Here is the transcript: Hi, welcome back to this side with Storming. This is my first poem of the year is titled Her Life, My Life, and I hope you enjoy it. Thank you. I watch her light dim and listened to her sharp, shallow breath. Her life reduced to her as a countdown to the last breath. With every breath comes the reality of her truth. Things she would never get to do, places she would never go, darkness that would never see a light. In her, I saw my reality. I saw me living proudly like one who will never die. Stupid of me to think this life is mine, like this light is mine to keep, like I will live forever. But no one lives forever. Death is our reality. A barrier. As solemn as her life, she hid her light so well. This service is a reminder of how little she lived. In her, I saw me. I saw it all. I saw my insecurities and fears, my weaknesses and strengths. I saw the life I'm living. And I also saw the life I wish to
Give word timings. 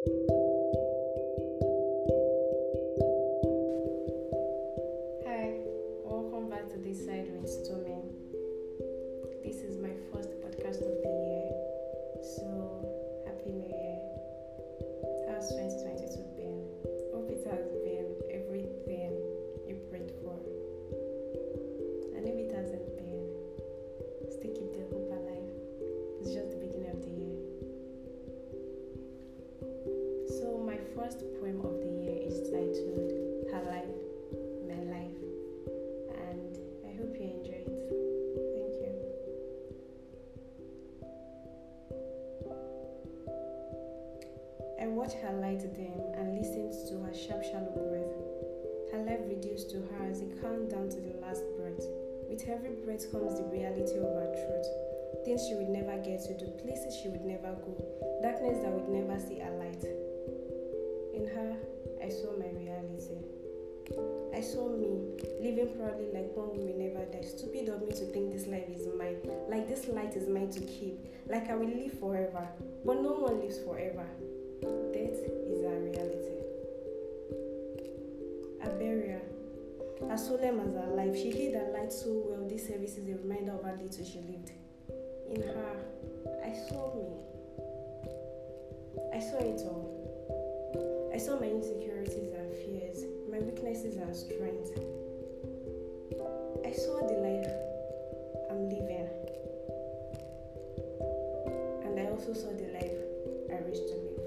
Hi, 0.00 0.08
welcome 6.02 6.48
back 6.48 6.70
to 6.70 6.78
this 6.78 7.04
side 7.04 7.28
with 7.30 7.46
Storming. 7.46 8.08
This 9.44 9.56
is 9.56 9.76
my 9.76 9.92
first 31.00 31.24
poem 31.40 31.64
of 31.64 31.80
the 31.80 31.88
year 32.04 32.12
is 32.28 32.44
titled 32.52 33.08
Her 33.48 33.64
Life, 33.72 33.96
My 34.68 34.76
Life, 34.84 35.16
and 36.28 36.52
I 36.84 36.92
hope 36.92 37.16
you 37.16 37.24
enjoy 37.40 37.64
it. 37.64 37.80
Thank 38.52 38.74
you. 38.84 38.92
I 44.76 44.88
watch 44.88 45.14
her 45.24 45.32
light 45.40 45.64
dim 45.72 45.96
and 46.20 46.36
listened 46.36 46.76
to 46.92 47.00
her 47.00 47.14
sharp, 47.16 47.44
shallow 47.44 47.72
breath. 47.80 48.12
Her 48.92 49.00
life 49.00 49.24
reduced 49.24 49.70
to 49.70 49.80
her 49.80 50.04
as 50.04 50.20
a 50.20 50.28
countdown 50.44 50.90
to 50.90 51.00
the 51.00 51.16
last 51.24 51.44
breath. 51.56 51.80
With 52.28 52.44
every 52.46 52.76
breath 52.84 53.10
comes 53.10 53.40
the 53.40 53.48
reality 53.48 53.96
of 53.96 54.04
her 54.04 54.28
truth. 54.36 54.68
Things 55.24 55.48
she 55.48 55.54
would 55.54 55.70
never 55.70 55.96
get 56.04 56.20
to 56.28 56.36
do, 56.36 56.44
places 56.60 56.94
she 56.94 57.08
would 57.08 57.24
never 57.24 57.56
go, 57.64 57.72
darkness 58.20 58.60
that 58.60 58.72
would 58.72 58.90
never 58.90 59.18
see 59.18 59.40
a 59.40 59.48
light. 59.56 59.89
In 61.20 61.26
her, 61.28 61.54
I 62.02 62.08
saw 62.08 62.32
my 62.38 62.48
reality. 62.48 63.20
I 64.34 64.40
saw 64.40 64.70
me 64.70 65.04
living 65.42 65.76
proudly 65.76 66.08
like 66.14 66.34
one 66.34 66.48
who 66.54 66.64
will 66.64 66.78
never 66.78 67.04
die. 67.12 67.20
Stupid 67.20 67.68
of 67.68 67.82
me 67.82 67.90
to 67.90 68.06
think 68.06 68.32
this 68.32 68.46
life 68.46 68.64
is 68.70 68.88
mine, 68.96 69.20
like 69.50 69.68
this 69.68 69.86
light 69.88 70.16
is 70.16 70.30
mine 70.30 70.48
to 70.52 70.60
keep, 70.60 71.04
like 71.28 71.50
I 71.50 71.56
will 71.56 71.68
live 71.68 71.92
forever. 72.00 72.48
But 72.86 73.02
no 73.02 73.12
one 73.12 73.38
lives 73.40 73.58
forever. 73.58 74.06
Death 74.94 75.20
is 75.44 75.62
our 75.62 75.76
reality. 75.76 76.40
A 78.62 78.70
barrier. 78.80 79.20
As 80.08 80.26
solemn 80.26 80.60
as 80.60 80.72
her 80.72 80.90
life, 80.96 81.14
she 81.14 81.32
hid 81.32 81.54
her 81.54 81.70
light 81.70 81.92
so 81.92 82.24
well. 82.30 82.48
This 82.48 82.66
service 82.66 82.96
is 82.96 83.06
a 83.06 83.18
reminder 83.18 83.52
of 83.52 83.64
how 83.64 83.72
little 83.72 84.04
she 84.06 84.24
lived. 84.24 84.52
In 85.28 85.42
her, 85.42 85.76
I 86.42 86.52
saw 86.66 86.94
me. 86.96 87.12
I 89.12 89.20
saw 89.20 89.36
it 89.36 89.60
all. 89.68 89.99
I 91.12 91.18
saw 91.18 91.38
my 91.38 91.46
insecurities 91.46 92.32
and 92.32 92.52
fears, 92.54 93.04
my 93.30 93.38
weaknesses 93.40 93.96
and 93.96 94.14
strengths. 94.14 94.70
I 96.64 96.72
saw 96.72 97.00
the 97.06 97.18
life 97.18 97.50
I'm 98.50 98.68
living. 98.68 99.08
And 101.84 101.98
I 101.98 102.10
also 102.10 102.32
saw 102.32 102.50
the 102.52 102.70
life 102.72 102.94
I 103.50 103.60
wish 103.68 103.78
to 103.78 104.19